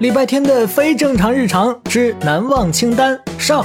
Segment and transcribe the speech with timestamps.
[0.00, 3.62] 礼拜天的非正常日常之难忘清单上。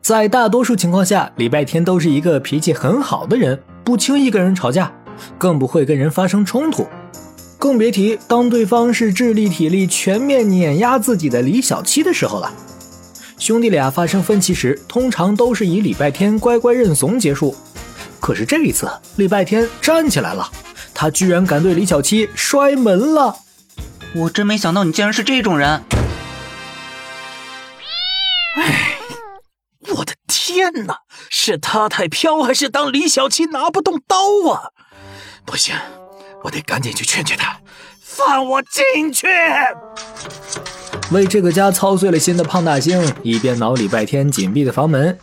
[0.00, 4.92] 在大多数情况下，礼拜天都是一个脾气很好的人，不轻易跟人吵架，
[5.36, 6.86] 更不会跟人发生冲突，
[7.58, 12.52] 更别提当对方是智力体力全面碾压自己的李小七的时候了。
[13.38, 17.56] 兄弟俩发生分歧时，通常都是以礼拜天乖乖认怂结束。
[18.20, 20.48] 可是这一次，礼拜天站起来了，
[20.94, 23.34] 他居然敢对李小七摔门了。
[24.12, 25.84] 我真没想到你竟然是这种人！
[28.56, 28.98] 哎，
[29.94, 34.16] 我的天哪，是他太飘，还是当李小七拿不动刀
[34.52, 34.70] 啊？
[35.44, 35.76] 不行，
[36.42, 37.60] 我得赶紧去劝劝他，
[38.02, 39.28] 放我进去。
[41.12, 45.16] 为这个家操碎了心的胖大星，一边挠礼拜天紧闭的房门，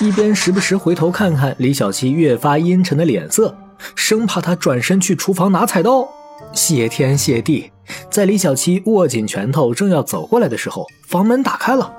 [0.00, 3.56] 一边时不时回头看看李小七越发阴沉的脸色，
[3.94, 6.08] 生怕他转身去厨房拿菜刀。
[6.52, 7.71] 谢天谢地，
[8.10, 11.94] 在李小七握紧拳头正要走过来的时候，房门打开了。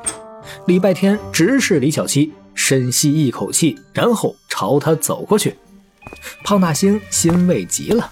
[0.68, 5.58] 礼拜天直视李小七，深吸一口气，然后朝他走过去。
[6.44, 8.12] 胖大星欣慰极了。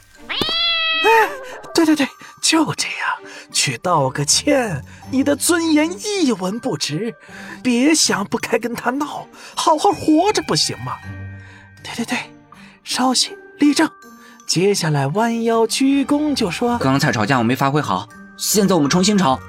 [1.74, 2.08] 对对对，
[2.42, 4.84] 就这样，去道个歉。
[5.10, 5.90] 你的尊严
[6.24, 7.16] 一文不值，
[7.64, 10.98] 别想不开跟他闹，好好活着不行吗？
[11.84, 12.18] 对对对，
[12.84, 13.90] 稍息，立正。
[14.52, 19.40] 接下来弯腰鞠躬，就说：“刚才吵架我没发挥好，现在我们重新吵。”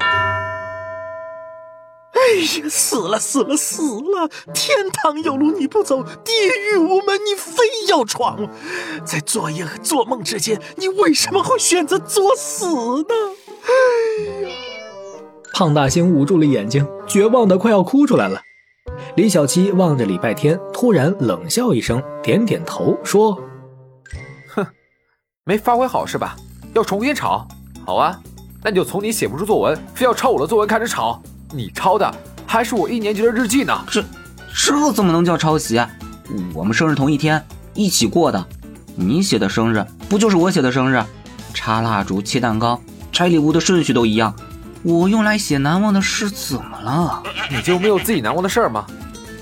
[2.15, 4.31] 哎呀，死了死了死了！
[4.55, 6.31] 天堂有路你不走，地
[6.71, 8.49] 狱无门你非要闯。
[9.05, 13.15] 在做夜和做梦之间，你为什么会选择作死呢？
[13.65, 14.55] 哎呀！
[15.53, 18.41] 胖大星捂住了眼睛，绝望的快要哭出来了。
[19.17, 23.37] 李小七望着礼拜天，突然冷笑一声，点点头说。
[25.45, 26.37] 没发挥好是吧？
[26.73, 27.45] 要重新抄？
[27.85, 28.17] 好啊，
[28.63, 31.21] 那你就从你写不出作文，非要抄我的作文开始抄。
[31.53, 32.15] 你抄的
[32.47, 33.77] 还是我一年级的日记呢。
[33.91, 34.05] 这
[34.55, 35.81] 这怎么能叫抄袭？
[36.55, 37.45] 我们生日同一天，
[37.75, 38.47] 一起过的。
[38.95, 41.03] 你写的生日不就是我写的生日？
[41.53, 42.81] 插蜡烛、切蛋糕、
[43.11, 44.33] 拆礼物的顺序都一样。
[44.85, 47.21] 我用来写难忘的事怎么了？
[47.51, 48.87] 你就没有自己难忘的事吗？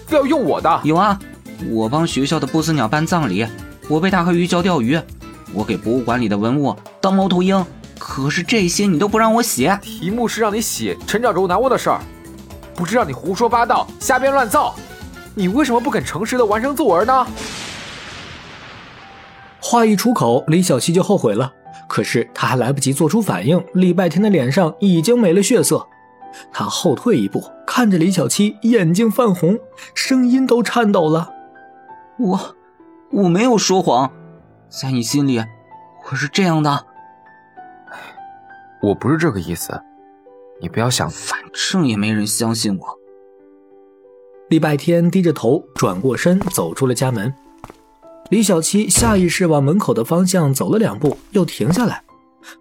[0.06, 0.80] 非要用我的？
[0.82, 1.18] 有啊，
[1.68, 3.46] 我帮学校的不死鸟办葬礼，
[3.86, 4.98] 我被大黑鱼教钓鱼。
[5.52, 7.64] 我给博物馆里的文物当猫头鹰，
[7.98, 9.78] 可是这些你都不让我写。
[9.82, 12.00] 题目是让你写成长中难忘的事儿，
[12.74, 14.74] 不是让你胡说八道、瞎编乱造。
[15.34, 17.26] 你为什么不肯诚实的完成作文呢？
[19.60, 21.52] 话一出口，李小七就后悔了。
[21.88, 25.86] 可是他还来不及做出反应，礼拜天的脸上已经没了血色。
[26.52, 29.58] 他后退一步，看着李小七，眼睛泛红，
[29.94, 31.32] 声音都颤抖了。
[32.18, 32.56] 我，
[33.10, 34.10] 我没有说谎。
[34.70, 35.44] 在你心里，
[36.04, 36.86] 我是这样的。
[38.80, 39.82] 我不是这个意思，
[40.60, 41.10] 你不要想。
[41.10, 42.98] 反正也没人相信我。
[44.48, 47.34] 礼拜天低着头，转过身，走出了家门。
[48.28, 52.04] 李小七下意识往门口的方向走了两步，又停下来。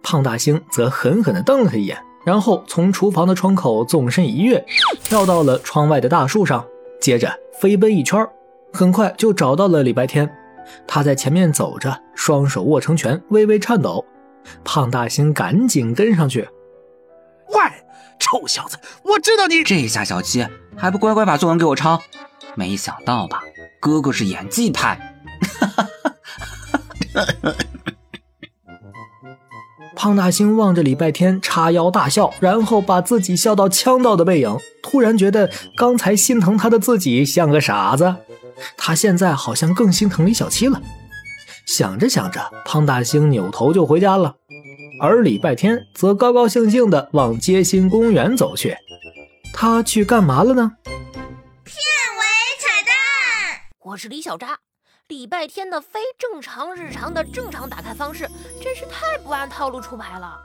[0.02, 1.96] 胖大星则狠狠地瞪了他一眼，
[2.26, 4.66] 然后从厨房的窗口纵身一跃，
[5.03, 6.66] 跳到了窗外的大树上，
[7.00, 7.31] 接着
[7.62, 8.28] 飞奔一圈，
[8.74, 10.28] 很快就找到了礼拜天。
[10.88, 14.06] 他在前面走着，双手握成拳，微微颤抖。
[14.63, 16.47] 胖大星赶紧跟上去。
[17.50, 17.59] 喂，
[18.19, 22.02] 臭小子，我知道你这下小七还不乖乖把作文给我抄？
[22.56, 23.44] 没想到吧，
[23.79, 25.16] 哥哥是演技派。
[30.02, 38.16] 胖大星望着礼拜天，叉腰大笑，然后把自己笑到呛到的背影，突然觉得刚才心疼他的自己像个傻子。
[38.78, 40.82] 他现在好像更心疼李小七了。
[41.66, 44.38] 想着想着，胖大星扭头就回家了，
[45.02, 48.78] 而礼拜天则高高兴兴地往街心公园走去。
[49.54, 50.72] 他去干嘛了呢？
[51.66, 52.24] 片尾
[52.58, 52.94] 彩蛋，
[53.84, 54.59] 我是李小渣。
[55.09, 58.30] 礼拜天的非正常日常的正常打开方式，
[58.62, 60.40] 真是太不按套路出牌了。